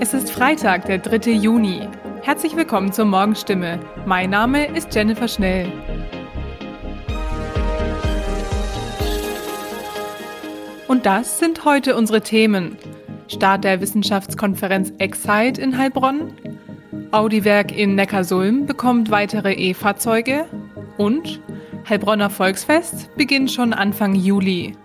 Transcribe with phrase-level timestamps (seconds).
[0.00, 1.30] Es ist Freitag, der 3.
[1.30, 1.88] Juni.
[2.22, 3.78] Herzlich willkommen zur Morgenstimme.
[4.06, 5.70] Mein Name ist Jennifer Schnell.
[10.88, 12.76] Und das sind heute unsere Themen.
[13.28, 16.32] Start der Wissenschaftskonferenz Excite in Heilbronn.
[17.12, 20.46] Audiwerk in Neckarsulm bekommt weitere E-Fahrzeuge.
[20.98, 21.40] Und
[21.88, 24.76] Heilbronner Volksfest beginnt schon Anfang Juli.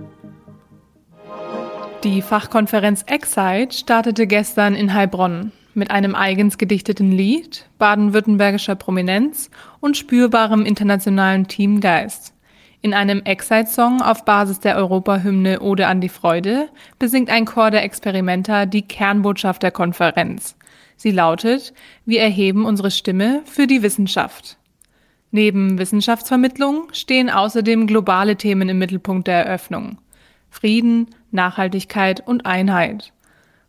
[2.03, 9.49] Die Fachkonferenz Excite startete gestern in Heilbronn mit einem eigens gedichteten Lied, baden-württembergischer Prominenz
[9.79, 12.33] und spürbarem internationalen Teamgeist.
[12.81, 17.83] In einem Excite-Song auf Basis der Europahymne Ode an die Freude besingt ein Chor der
[17.83, 20.55] Experimenter die Kernbotschaft der Konferenz.
[20.97, 21.73] Sie lautet,
[22.05, 24.57] wir erheben unsere Stimme für die Wissenschaft.
[25.31, 29.97] Neben Wissenschaftsvermittlung stehen außerdem globale Themen im Mittelpunkt der Eröffnung.
[30.59, 33.13] Frieden, Nachhaltigkeit und Einheit.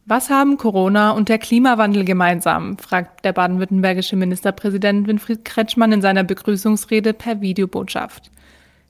[0.07, 2.79] Was haben Corona und der Klimawandel gemeinsam?
[2.79, 8.31] fragt der baden-württembergische Ministerpräsident Winfried Kretschmann in seiner Begrüßungsrede per Videobotschaft.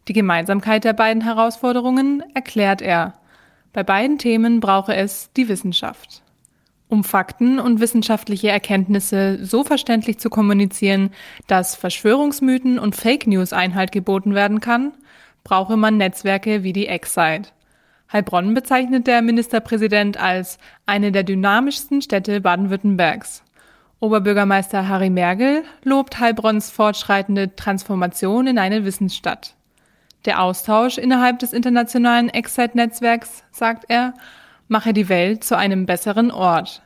[0.06, 3.14] Die Gemeinsamkeit der beiden Herausforderungen erklärt er.
[3.72, 6.22] Bei beiden Themen brauche es die Wissenschaft.
[6.86, 11.10] Um Fakten und wissenschaftliche Erkenntnisse so verständlich zu kommunizieren,
[11.48, 14.92] dass Verschwörungsmythen und Fake News Einhalt geboten werden kann,
[15.42, 17.50] brauche man Netzwerke wie die Excite.
[18.12, 23.42] Heilbronn bezeichnet der Ministerpräsident als eine der dynamischsten Städte Baden-Württembergs.
[24.00, 29.54] Oberbürgermeister Harry Mergel lobt Heilbronns fortschreitende Transformation in eine Wissensstadt.
[30.24, 34.14] Der Austausch innerhalb des internationalen Excite-Netzwerks, sagt er,
[34.68, 36.82] mache die Welt zu einem besseren Ort.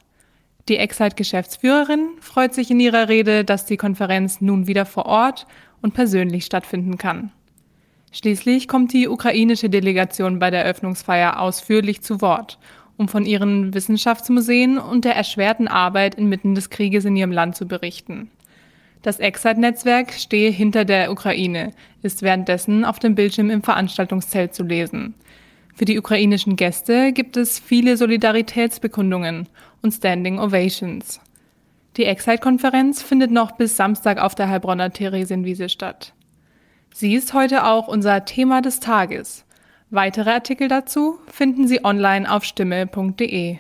[0.69, 5.47] Die Excite-Geschäftsführerin freut sich in ihrer Rede, dass die Konferenz nun wieder vor Ort
[5.83, 7.33] und persönlich stattfinden kann.
[8.13, 12.59] Schließlich kommt die ukrainische Delegation bei der Eröffnungsfeier ausführlich zu Wort,
[12.99, 17.67] um von ihren Wissenschaftsmuseen und der erschwerten Arbeit inmitten des Krieges in ihrem Land zu
[17.67, 18.31] berichten.
[19.01, 25.15] Das Exat-Netzwerk stehe hinter der Ukraine, ist währenddessen auf dem Bildschirm im Veranstaltungszelt zu lesen.
[25.75, 29.49] Für die ukrainischen Gäste gibt es viele Solidaritätsbekundungen
[29.81, 31.19] und Standing Ovations.
[31.97, 36.12] Die Excite-Konferenz findet noch bis Samstag auf der Heilbronner Theresienwiese statt.
[36.94, 39.44] Sie ist heute auch unser Thema des Tages.
[39.91, 43.56] Weitere Artikel dazu finden Sie online auf stimme.de.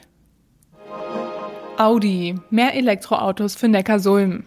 [1.78, 4.44] Audi, mehr Elektroautos für Neckarsulm.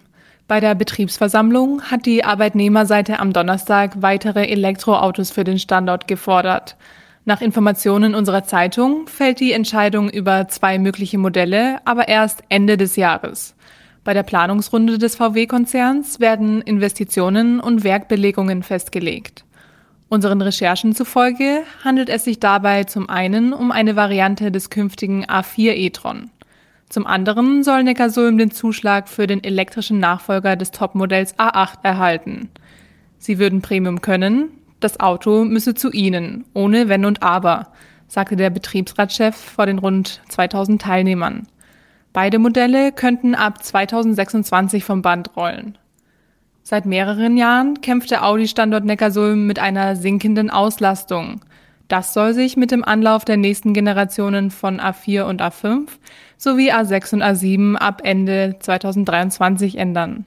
[0.47, 6.77] Bei der Betriebsversammlung hat die Arbeitnehmerseite am Donnerstag weitere Elektroautos für den Standort gefordert.
[7.25, 12.95] Nach Informationen unserer Zeitung fällt die Entscheidung über zwei mögliche Modelle aber erst Ende des
[12.95, 13.55] Jahres.
[14.05, 19.45] Bei der Planungsrunde des VW-Konzerns werden Investitionen und Werkbelegungen festgelegt.
[20.09, 25.73] Unseren Recherchen zufolge handelt es sich dabei zum einen um eine Variante des künftigen A4
[25.73, 26.29] e-tron.
[26.87, 32.49] Zum anderen soll Neckarsulm den Zuschlag für den elektrischen Nachfolger des Topmodells A8 erhalten.
[33.17, 34.49] Sie würden Premium können,
[34.81, 37.71] das Auto müsse zu ihnen, ohne Wenn und Aber,
[38.07, 41.47] sagte der Betriebsratschef vor den rund 2000 Teilnehmern.
[42.15, 45.77] Beide Modelle könnten ab 2026 vom Band rollen.
[46.63, 51.41] Seit mehreren Jahren kämpft der Audi-Standort Neckarsulm mit einer sinkenden Auslastung.
[51.89, 55.89] Das soll sich mit dem Anlauf der nächsten Generationen von A4 und A5
[56.37, 60.25] sowie A6 und A7 ab Ende 2023 ändern.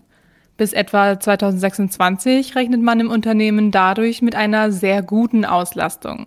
[0.58, 6.26] Bis etwa 2026 rechnet man im Unternehmen dadurch mit einer sehr guten Auslastung.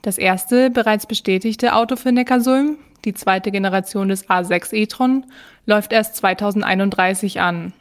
[0.00, 5.24] Das erste bereits bestätigte Auto für Neckarsulm, die zweite Generation des A6 e-tron,
[5.64, 7.72] läuft erst 2031 an.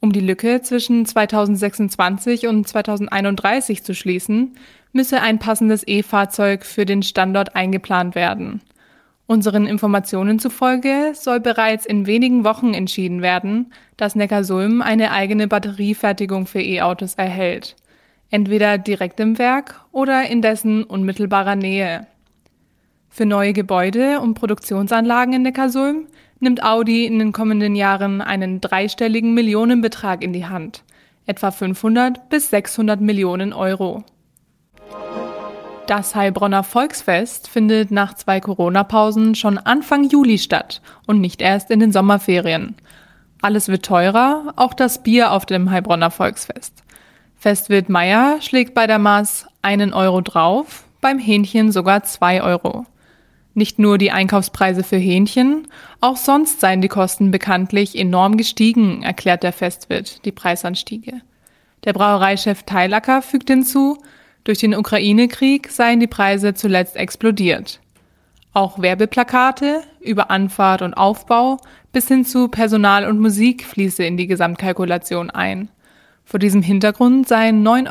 [0.00, 4.56] Um die Lücke zwischen 2026 und 2031 zu schließen,
[4.92, 8.62] müsse ein passendes E-Fahrzeug für den Standort eingeplant werden.
[9.26, 16.46] Unseren Informationen zufolge soll bereits in wenigen Wochen entschieden werden, dass Neckarsulm eine eigene Batteriefertigung
[16.46, 17.76] für E-Autos erhält.
[18.30, 22.06] Entweder direkt im Werk oder in dessen unmittelbarer Nähe.
[23.14, 26.06] Für neue Gebäude und Produktionsanlagen in Neckarsulm
[26.40, 30.82] nimmt Audi in den kommenden Jahren einen dreistelligen Millionenbetrag in die Hand,
[31.26, 34.02] etwa 500 bis 600 Millionen Euro.
[35.86, 41.80] Das Heilbronner Volksfest findet nach zwei Corona-Pausen schon Anfang Juli statt und nicht erst in
[41.80, 42.76] den Sommerferien.
[43.42, 46.82] Alles wird teurer, auch das Bier auf dem Heilbronner Volksfest.
[47.36, 52.86] Festwirt Meier schlägt bei der Maß einen Euro drauf, beim Hähnchen sogar zwei Euro.
[53.54, 55.68] Nicht nur die Einkaufspreise für Hähnchen,
[56.00, 61.20] auch sonst seien die Kosten bekanntlich enorm gestiegen, erklärt der Festwirt die Preisanstiege.
[61.84, 63.98] Der Brauereichef Teilacker fügt hinzu,
[64.44, 67.80] durch den Ukraine-Krieg seien die Preise zuletzt explodiert.
[68.54, 71.58] Auch Werbeplakate über Anfahrt und Aufbau
[71.92, 75.68] bis hin zu Personal und Musik fließe in die Gesamtkalkulation ein.
[76.24, 77.90] Vor diesem Hintergrund seien 9,60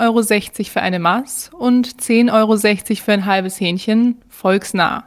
[0.60, 2.58] Euro für eine Maß und 10,60 Euro
[3.04, 5.06] für ein halbes Hähnchen volksnah.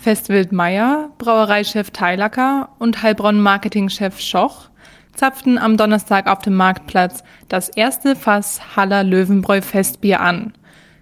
[0.00, 4.68] Festwild Meyer, Brauereichef Theilacker und Heilbronn-Marketingchef Schoch
[5.12, 10.52] zapften am Donnerstag auf dem Marktplatz das erste Fass Haller Löwenbräu Festbier an.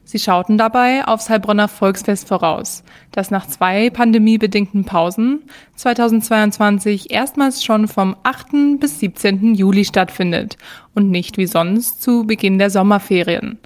[0.04, 5.42] Sie schauten dabei aufs Heilbronner Volksfest voraus, das nach zwei pandemiebedingten Pausen
[5.74, 8.80] 2022 erstmals schon vom 8.
[8.80, 9.54] bis 17.
[9.54, 10.56] Juli stattfindet
[10.94, 13.58] und nicht wie sonst zu Beginn der Sommerferien.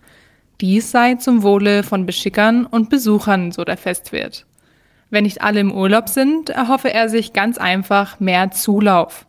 [0.60, 4.44] Dies sei zum Wohle von Beschickern und Besuchern, so der Festwirt.
[5.10, 9.26] Wenn nicht alle im Urlaub sind, erhoffe er sich ganz einfach mehr Zulauf.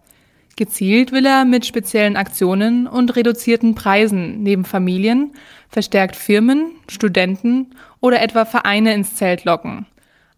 [0.56, 5.33] Gezielt will er mit speziellen Aktionen und reduzierten Preisen neben Familien
[5.69, 9.88] verstärkt Firmen, Studenten oder etwa Vereine ins Zelt locken.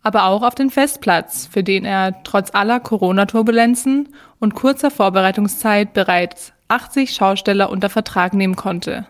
[0.01, 6.53] Aber auch auf den Festplatz, für den er trotz aller Corona-Turbulenzen und kurzer Vorbereitungszeit bereits
[6.67, 9.07] 80 Schausteller unter Vertrag nehmen konnte.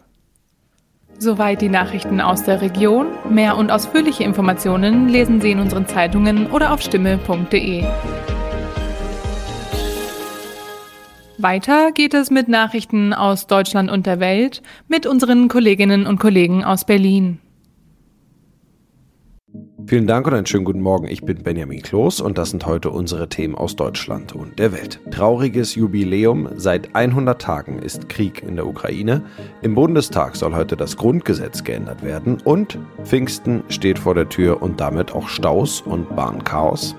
[1.19, 3.07] Soweit die Nachrichten aus der Region.
[3.29, 7.85] Mehr und ausführliche Informationen lesen Sie in unseren Zeitungen oder auf stimme.de.
[11.37, 16.63] Weiter geht es mit Nachrichten aus Deutschland und der Welt mit unseren Kolleginnen und Kollegen
[16.63, 17.39] aus Berlin.
[19.85, 21.07] Vielen Dank und einen schönen guten Morgen.
[21.07, 24.99] Ich bin Benjamin Kloß und das sind heute unsere Themen aus Deutschland und der Welt.
[25.11, 26.49] Trauriges Jubiläum.
[26.55, 29.23] Seit 100 Tagen ist Krieg in der Ukraine.
[29.61, 34.79] Im Bundestag soll heute das Grundgesetz geändert werden und Pfingsten steht vor der Tür und
[34.79, 36.95] damit auch Staus und Bahnchaos.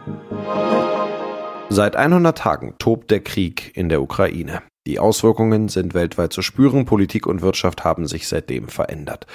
[1.70, 4.62] Seit 100 Tagen tobt der Krieg in der Ukraine.
[4.86, 9.26] Die Auswirkungen sind weltweit zu spüren, Politik und Wirtschaft haben sich seitdem verändert.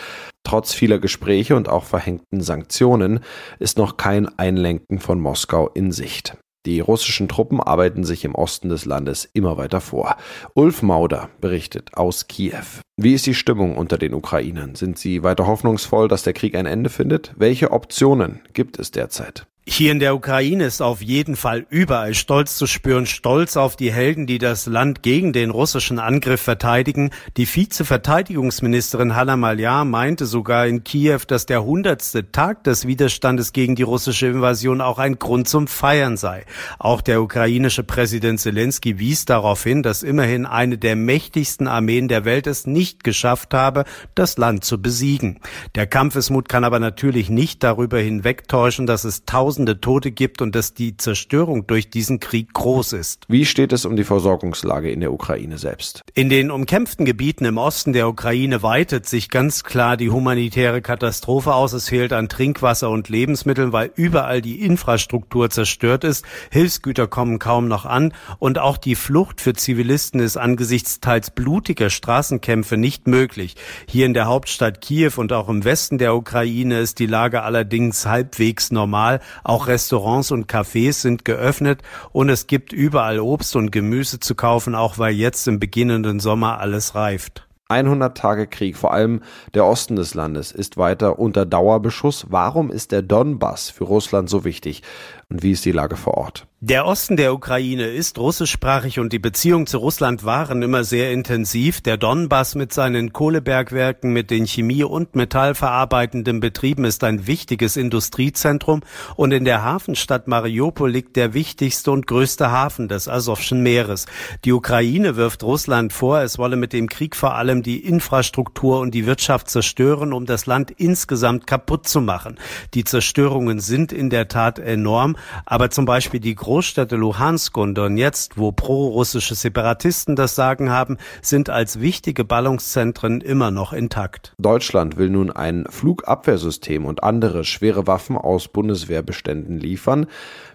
[0.49, 3.19] Trotz vieler Gespräche und auch verhängten Sanktionen
[3.59, 6.37] ist noch kein Einlenken von Moskau in Sicht.
[6.65, 10.17] Die russischen Truppen arbeiten sich im Osten des Landes immer weiter vor.
[10.55, 12.81] Ulf Mauder berichtet aus Kiew.
[12.97, 14.73] Wie ist die Stimmung unter den Ukrainern?
[14.73, 17.31] Sind sie weiter hoffnungsvoll, dass der Krieg ein Ende findet?
[17.37, 19.45] Welche Optionen gibt es derzeit?
[19.71, 23.93] Hier in der Ukraine ist auf jeden Fall überall Stolz zu spüren, Stolz auf die
[23.93, 27.11] Helden, die das Land gegen den russischen Angriff verteidigen.
[27.37, 33.75] Die Vize-Verteidigungsministerin Hanna Maliar meinte sogar in Kiew, dass der hundertste Tag des Widerstandes gegen
[33.75, 36.45] die russische Invasion auch ein Grund zum Feiern sei.
[36.79, 42.25] Auch der ukrainische Präsident Zelensky wies darauf hin, dass immerhin eine der mächtigsten Armeen der
[42.25, 43.85] Welt es nicht geschafft habe,
[44.15, 45.39] das Land zu besiegen.
[45.75, 50.55] Der Kampfesmut kann aber natürlich nicht darüber hinwegtäuschen, dass es tausend Tausende Tote gibt und
[50.55, 53.25] dass die Zerstörung durch diesen Krieg groß ist.
[53.27, 56.01] Wie steht es um die Versorgungslage in der Ukraine selbst?
[56.13, 61.53] In den umkämpften Gebieten im Osten der Ukraine weitet sich ganz klar die humanitäre Katastrophe
[61.53, 61.73] aus.
[61.73, 66.23] Es fehlt an Trinkwasser und Lebensmitteln, weil überall die Infrastruktur zerstört ist.
[66.51, 71.89] Hilfsgüter kommen kaum noch an und auch die Flucht für Zivilisten ist angesichts teils blutiger
[71.89, 73.55] Straßenkämpfe nicht möglich.
[73.89, 78.05] Hier in der Hauptstadt Kiew und auch im Westen der Ukraine ist die Lage allerdings
[78.05, 79.19] halbwegs normal.
[79.49, 81.81] Auch Restaurants und Cafés sind geöffnet
[82.11, 86.59] und es gibt überall Obst und Gemüse zu kaufen, auch weil jetzt im beginnenden Sommer
[86.59, 87.47] alles reift.
[87.67, 89.21] 100 Tage Krieg, vor allem
[89.55, 92.27] der Osten des Landes, ist weiter unter Dauerbeschuss.
[92.29, 94.83] Warum ist der Donbass für Russland so wichtig
[95.29, 96.47] und wie ist die Lage vor Ort?
[96.61, 101.79] Der Osten der Ukraine ist russischsprachig und die Beziehungen zu Russland waren immer sehr intensiv.
[101.79, 108.81] Der Donbass mit seinen Kohlebergwerken, mit den Chemie- und Metallverarbeitenden Betrieben ist ein wichtiges Industriezentrum
[109.15, 114.05] und in der Hafenstadt Mariupol liegt der wichtigste und größte Hafen des Asowschen Meeres.
[114.43, 118.93] Die Ukraine wirft Russland vor, es wolle mit dem Krieg vor allem die Infrastruktur und
[118.93, 122.37] die Wirtschaft zerstören, um das Land insgesamt kaputt zu machen.
[122.73, 128.37] Die Zerstörungen sind in der Tat enorm, aber zum Beispiel die Großstädte Luhansk und Donetsk,
[128.37, 134.33] wo pro-russische Separatisten das Sagen haben, sind als wichtige Ballungszentren immer noch intakt.
[134.37, 140.07] Deutschland will nun ein Flugabwehrsystem und andere schwere Waffen aus Bundeswehrbeständen liefern.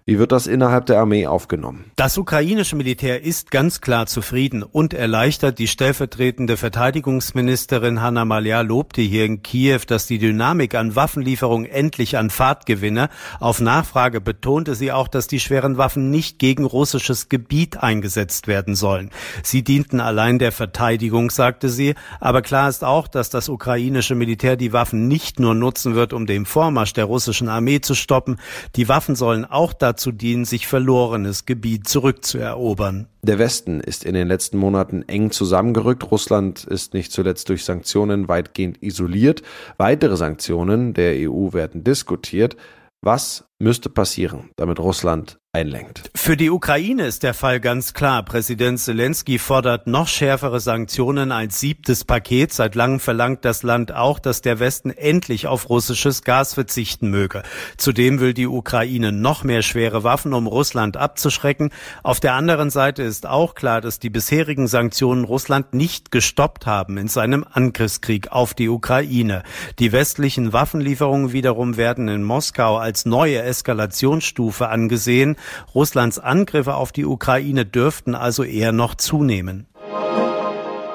[0.07, 1.91] Wie wird das innerhalb der Armee aufgenommen?
[1.97, 5.59] Das ukrainische Militär ist ganz klar zufrieden und erleichtert.
[5.59, 12.19] Die stellvertretende Verteidigungsministerin Hanna Malia lobte hier in Kiew, dass die Dynamik an Waffenlieferungen endlich
[12.19, 13.09] an Fahrt gewinne.
[13.41, 18.75] Auf Nachfrage betonte sie auch, dass die schweren Waffen nicht gegen russisches Gebiet eingesetzt werden
[18.75, 19.09] sollen.
[19.43, 21.95] Sie dienten allein der Verteidigung, sagte sie.
[22.21, 26.27] Aber klar ist auch, dass das ukrainische Militär die Waffen nicht nur nutzen wird, um
[26.27, 28.37] den Vormarsch der russischen Armee zu stoppen.
[28.77, 33.07] Die Waffen sollen auch dazu dazu dienen, sich verlorenes Gebiet zurückzuerobern.
[33.23, 36.11] Der Westen ist in den letzten Monaten eng zusammengerückt.
[36.11, 39.43] Russland ist nicht zuletzt durch Sanktionen weitgehend isoliert.
[39.77, 42.57] Weitere Sanktionen der EU werden diskutiert.
[43.03, 46.11] Was müsste passieren, damit Russland einlenkt.
[46.17, 48.25] Für die Ukraine ist der Fall ganz klar.
[48.25, 52.53] Präsident Zelensky fordert noch schärfere Sanktionen als siebtes Paket.
[52.53, 57.43] Seit langem verlangt das Land auch, dass der Westen endlich auf russisches Gas verzichten möge.
[57.77, 61.71] Zudem will die Ukraine noch mehr schwere Waffen, um Russland abzuschrecken.
[62.03, 66.97] Auf der anderen Seite ist auch klar, dass die bisherigen Sanktionen Russland nicht gestoppt haben
[66.97, 69.43] in seinem Angriffskrieg auf die Ukraine.
[69.79, 75.37] Die westlichen Waffenlieferungen wiederum werden in Moskau als neue Eskalationsstufe angesehen.
[75.75, 79.67] Russlands Angriffe auf die Ukraine dürften also eher noch zunehmen.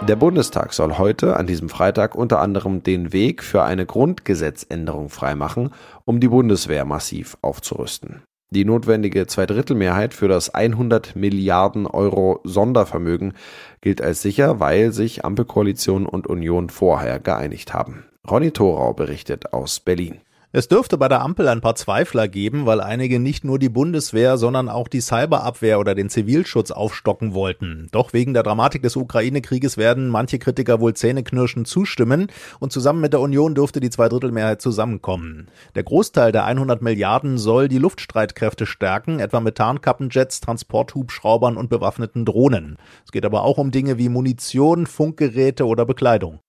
[0.08, 5.72] Der Bundestag soll heute, an diesem Freitag, unter anderem den Weg für eine Grundgesetzänderung freimachen,
[6.06, 8.24] um die Bundeswehr massiv aufzurüsten.
[8.52, 13.34] Die notwendige Zweidrittelmehrheit für das 100 Milliarden Euro Sondervermögen
[13.82, 18.06] gilt als sicher, weil sich Ampelkoalition und Union vorher geeinigt haben.
[18.28, 20.22] Ronny Thorau berichtet aus Berlin.
[20.52, 24.36] Es dürfte bei der Ampel ein paar Zweifler geben, weil einige nicht nur die Bundeswehr,
[24.36, 27.88] sondern auch die Cyberabwehr oder den Zivilschutz aufstocken wollten.
[27.92, 33.14] Doch wegen der Dramatik des Ukraine-Krieges werden manche Kritiker wohl zähneknirschend zustimmen und zusammen mit
[33.14, 35.50] der Union dürfte die Zweidrittelmehrheit zusammenkommen.
[35.76, 42.26] Der Großteil der 100 Milliarden soll die Luftstreitkräfte stärken, etwa mit Tarnkappenjets, Transporthubschraubern und bewaffneten
[42.26, 42.78] Drohnen.
[43.06, 46.40] Es geht aber auch um Dinge wie Munition, Funkgeräte oder Bekleidung.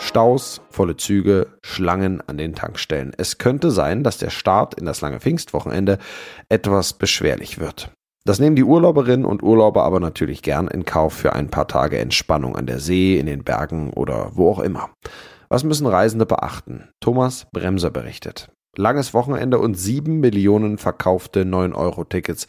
[0.00, 3.12] Staus, volle Züge, Schlangen an den Tankstellen.
[3.16, 5.98] Es könnte sein, dass der Start in das lange Pfingstwochenende
[6.48, 7.92] etwas beschwerlich wird.
[8.24, 11.98] Das nehmen die Urlauberinnen und Urlauber aber natürlich gern in Kauf für ein paar Tage
[11.98, 14.90] Entspannung an der See, in den Bergen oder wo auch immer.
[15.48, 16.88] Was müssen Reisende beachten?
[17.00, 18.50] Thomas Bremser berichtet.
[18.76, 22.46] Langes Wochenende und sieben Millionen verkaufte 9-Euro-Tickets.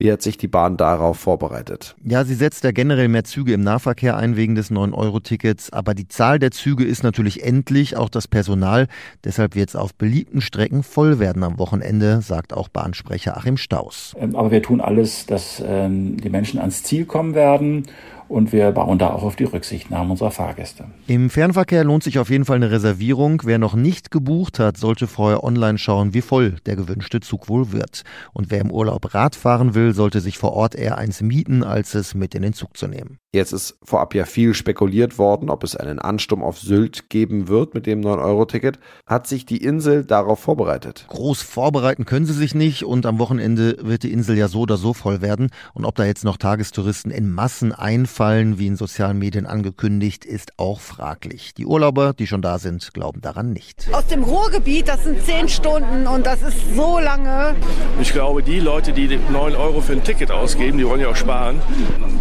[0.00, 1.96] Wie hat sich die Bahn darauf vorbereitet?
[2.04, 5.72] Ja, sie setzt ja generell mehr Züge im Nahverkehr ein wegen des 9-Euro-Tickets.
[5.72, 8.86] Aber die Zahl der Züge ist natürlich endlich, auch das Personal.
[9.24, 14.14] Deshalb wird es auf beliebten Strecken voll werden am Wochenende, sagt auch Bahnsprecher Achim Staus.
[14.20, 17.88] Ähm, aber wir tun alles, dass ähm, die Menschen ans Ziel kommen werden
[18.28, 20.86] und wir bauen da auch auf die Rücksichtnahme unserer Fahrgäste.
[21.06, 23.42] Im Fernverkehr lohnt sich auf jeden Fall eine Reservierung.
[23.44, 27.72] Wer noch nicht gebucht hat, sollte vorher online schauen, wie voll der gewünschte Zug wohl
[27.72, 28.02] wird.
[28.32, 31.94] Und wer im Urlaub Rad fahren will, sollte sich vor Ort eher eins mieten, als
[31.94, 33.18] es mit in den Zug zu nehmen.
[33.34, 37.74] Jetzt ist vorab ja viel spekuliert worden, ob es einen Ansturm auf Sylt geben wird
[37.74, 38.78] mit dem 9-Euro-Ticket.
[39.06, 41.04] Hat sich die Insel darauf vorbereitet?
[41.08, 44.78] Groß vorbereiten können sie sich nicht und am Wochenende wird die Insel ja so oder
[44.78, 45.50] so voll werden.
[45.74, 50.52] Und ob da jetzt noch Tagestouristen in Massen einfallen, wie in sozialen Medien angekündigt, ist
[50.56, 51.54] auch fraglich.
[51.54, 53.88] Die Urlauber, die schon da sind, glauben daran nicht.
[53.92, 57.54] Aus dem Ruhrgebiet, das sind zehn Stunden und das ist so lange.
[58.00, 61.16] Ich glaube, die Leute, die 9 Euro für ein Ticket ausgeben, die wollen ja auch
[61.16, 61.60] sparen,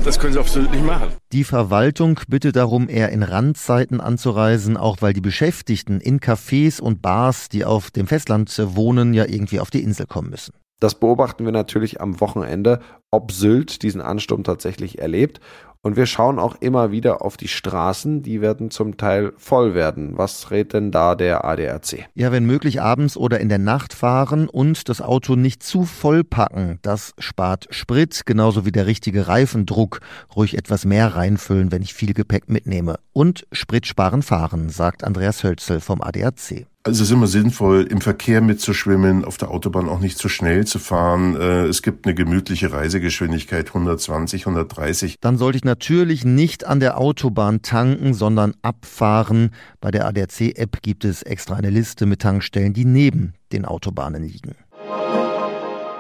[0.06, 1.10] das können sie Sylt nicht machen.
[1.32, 7.02] Die Verwaltung bittet darum, eher in Randzeiten anzureisen, auch weil die Beschäftigten in Cafés und
[7.02, 10.54] Bars, die auf dem Festland wohnen, ja irgendwie auf die Insel kommen müssen.
[10.80, 15.40] Das beobachten wir natürlich am Wochenende, ob Sylt diesen Ansturm tatsächlich erlebt
[15.82, 20.18] und wir schauen auch immer wieder auf die Straßen, die werden zum Teil voll werden.
[20.18, 22.08] Was rät denn da der ADAC?
[22.14, 26.24] Ja, wenn möglich abends oder in der Nacht fahren und das Auto nicht zu voll
[26.24, 26.80] packen.
[26.82, 30.00] Das spart Sprit, genauso wie der richtige Reifendruck.
[30.36, 33.00] Ruhig etwas mehr reinfüllen, wenn ich viel Gepäck mitnehme.
[33.14, 36.68] Und Sprit sparen fahren, sagt Andreas Hölzel vom ADAC.
[36.88, 40.66] Also es ist immer sinnvoll, im Verkehr mitzuschwimmen, auf der Autobahn auch nicht zu schnell
[40.66, 41.36] zu fahren.
[41.36, 45.18] Äh, es gibt eine gemütliche Reisegeschwindigkeit 120, 130.
[45.20, 49.50] Dann sollte ich natürlich nicht an der Autobahn tanken, sondern abfahren.
[49.82, 54.56] Bei der ADAC-App gibt es extra eine Liste mit Tankstellen, die neben den Autobahnen liegen.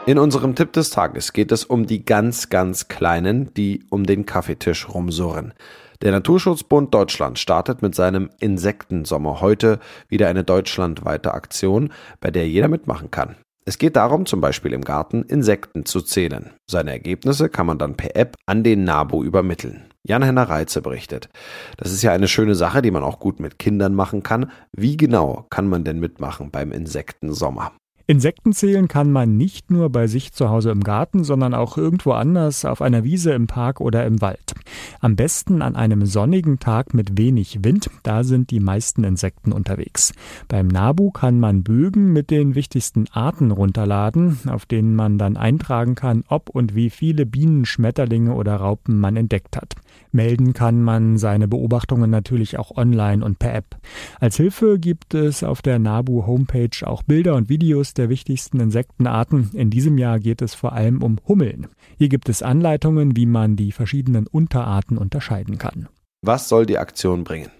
[0.05, 4.25] In unserem Tipp des Tages geht es um die ganz, ganz Kleinen, die um den
[4.25, 5.53] Kaffeetisch rumsurren.
[6.01, 12.67] Der Naturschutzbund Deutschland startet mit seinem Insektensommer heute wieder eine deutschlandweite Aktion, bei der jeder
[12.67, 13.35] mitmachen kann.
[13.65, 16.51] Es geht darum, zum Beispiel im Garten Insekten zu zählen.
[16.69, 19.87] Seine Ergebnisse kann man dann per App an den NABU übermitteln.
[20.07, 21.27] Jan-Henner Reitze berichtet.
[21.75, 24.51] Das ist ja eine schöne Sache, die man auch gut mit Kindern machen kann.
[24.71, 27.73] Wie genau kann man denn mitmachen beim Insektensommer?
[28.09, 32.13] Insekten zählen kann man nicht nur bei sich zu Hause im Garten, sondern auch irgendwo
[32.13, 34.55] anders auf einer Wiese, im Park oder im Wald.
[35.01, 40.13] Am besten an einem sonnigen Tag mit wenig Wind, da sind die meisten Insekten unterwegs.
[40.47, 45.95] Beim Nabu kann man Bögen mit den wichtigsten Arten runterladen, auf denen man dann eintragen
[45.95, 49.75] kann, ob und wie viele Bienen, Schmetterlinge oder Raupen man entdeckt hat.
[50.13, 53.77] Melden kann man seine Beobachtungen natürlich auch online und per App.
[54.19, 59.51] Als Hilfe gibt es auf der NABU Homepage auch Bilder und Videos der wichtigsten Insektenarten.
[59.53, 61.67] In diesem Jahr geht es vor allem um Hummeln.
[61.97, 65.87] Hier gibt es Anleitungen, wie man die verschiedenen Unterarten unterscheiden kann.
[66.21, 67.51] Was soll die Aktion bringen?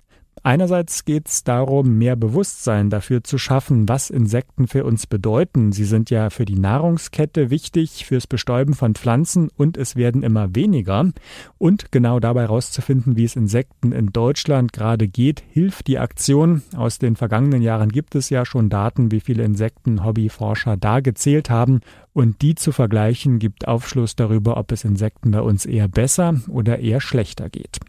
[0.44, 5.72] Einerseits geht es darum, mehr Bewusstsein dafür zu schaffen, was Insekten für uns bedeuten.
[5.72, 10.56] Sie sind ja für die Nahrungskette wichtig, fürs Bestäuben von Pflanzen und es werden immer
[10.56, 11.12] weniger.
[11.58, 16.62] Und genau dabei herauszufinden, wie es Insekten in Deutschland gerade geht, hilft die Aktion.
[16.76, 21.50] Aus den vergangenen Jahren gibt es ja schon Daten, wie viele Insekten Hobbyforscher da gezählt
[21.50, 21.82] haben.
[22.14, 26.80] Und die zu vergleichen gibt Aufschluss darüber, ob es Insekten bei uns eher besser oder
[26.80, 27.80] eher schlechter geht.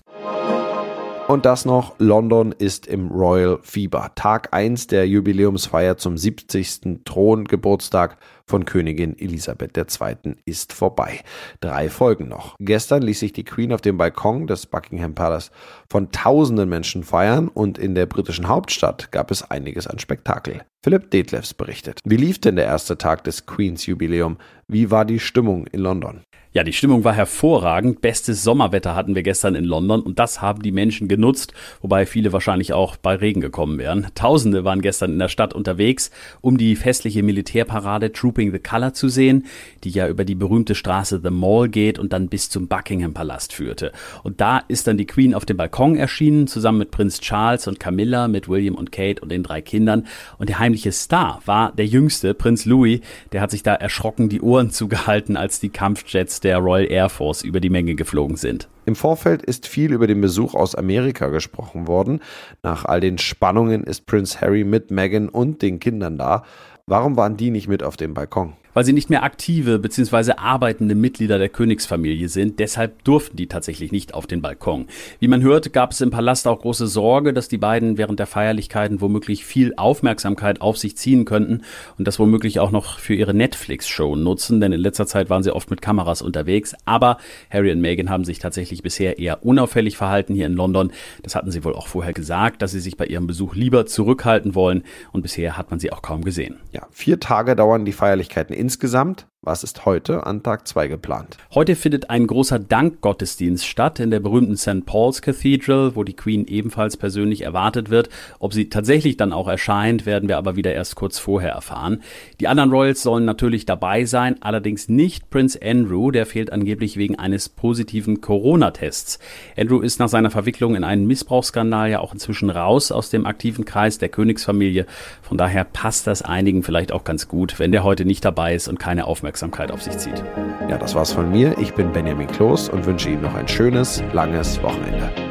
[1.29, 4.13] Und das noch, London ist im Royal Fieber.
[4.15, 7.05] Tag 1 der Jubiläumsfeier zum 70.
[7.05, 8.17] Throngeburtstag
[8.49, 10.37] von Königin Elisabeth II.
[10.45, 11.21] ist vorbei.
[11.61, 12.57] Drei Folgen noch.
[12.59, 15.50] Gestern ließ sich die Queen auf dem Balkon des Buckingham Palace
[15.90, 20.62] von tausenden Menschen feiern und in der britischen Hauptstadt gab es einiges an Spektakel.
[20.83, 22.00] Philipp Detlefs berichtet.
[22.05, 24.38] Wie lief denn der erste Tag des Queens Jubiläum?
[24.69, 26.23] Wie war die Stimmung in London?
[26.52, 28.00] Ja, die Stimmung war hervorragend.
[28.00, 31.52] Bestes Sommerwetter hatten wir gestern in London und das haben die Menschen genutzt,
[31.83, 34.07] wobei viele wahrscheinlich auch bei Regen gekommen wären.
[34.14, 39.09] Tausende waren gestern in der Stadt unterwegs, um die festliche Militärparade Trooping the Color zu
[39.09, 39.47] sehen,
[39.83, 43.52] die ja über die berühmte Straße The Mall geht und dann bis zum Buckingham Palast
[43.52, 43.90] führte.
[44.23, 47.80] Und da ist dann die Queen auf dem Balkon erschienen, zusammen mit Prinz Charles und
[47.80, 50.07] Camilla, mit William und Kate und den drei Kindern.
[50.38, 53.00] Und der heimliche Star war der jüngste, Prinz Louis.
[53.33, 57.42] Der hat sich da erschrocken die Ohren zugehalten, als die Kampfjets der Royal Air Force
[57.42, 58.68] über die Menge geflogen sind.
[58.87, 62.21] Im Vorfeld ist viel über den Besuch aus Amerika gesprochen worden.
[62.62, 66.45] Nach all den Spannungen ist Prince Harry mit Meghan und den Kindern da.
[66.90, 68.54] Warum waren die nicht mit auf dem Balkon?
[68.79, 70.35] Weil sie nicht mehr aktive bzw.
[70.37, 72.61] arbeitende Mitglieder der Königsfamilie sind.
[72.61, 74.87] Deshalb durften die tatsächlich nicht auf den Balkon.
[75.19, 78.29] Wie man hört, gab es im Palast auch große Sorge, dass die beiden während der
[78.29, 81.63] Feierlichkeiten womöglich viel Aufmerksamkeit auf sich ziehen könnten
[81.99, 85.53] und das womöglich auch noch für ihre Netflix-Show nutzen, denn in letzter Zeit waren sie
[85.53, 86.77] oft mit Kameras unterwegs.
[86.85, 87.19] Aber
[87.51, 90.93] Harry und Meghan haben sich tatsächlich bisher eher unauffällig verhalten hier in London.
[91.25, 94.55] Das hatten sie wohl auch vorher gesagt, dass sie sich bei ihrem Besuch lieber zurückhalten
[94.55, 96.59] wollen und bisher hat man sie auch kaum gesehen.
[96.73, 101.38] Ja, vier Tage dauern die Feierlichkeiten in insgesamt was ist heute an Tag 2 geplant?
[101.55, 104.85] Heute findet ein großer Dankgottesdienst statt in der berühmten St.
[104.85, 108.11] Paul's Cathedral, wo die Queen ebenfalls persönlich erwartet wird.
[108.40, 112.03] Ob sie tatsächlich dann auch erscheint, werden wir aber wieder erst kurz vorher erfahren.
[112.40, 117.18] Die anderen Royals sollen natürlich dabei sein, allerdings nicht Prince Andrew, der fehlt angeblich wegen
[117.18, 119.18] eines positiven Corona-Tests.
[119.57, 123.64] Andrew ist nach seiner Verwicklung in einen Missbrauchsskandal ja auch inzwischen raus aus dem aktiven
[123.64, 124.85] Kreis der Königsfamilie.
[125.23, 128.68] Von daher passt das einigen vielleicht auch ganz gut, wenn der heute nicht dabei ist
[128.68, 130.24] und keine Aufmerksamkeit Aufmerksamkeit auf sich zieht.
[130.68, 131.57] Ja, das war's von mir.
[131.59, 135.28] Ich bin Benjamin Kloß und wünsche Ihnen noch ein schönes, langes Wochenende.